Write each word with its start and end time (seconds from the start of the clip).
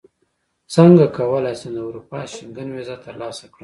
څنګه 0.73 1.05
کولی 1.17 1.53
شم 1.59 1.71
د 1.75 1.79
اروپا 1.87 2.19
شینګن 2.33 2.69
ویزه 2.71 2.95
ترلاسه 3.05 3.45
کړم 3.53 3.59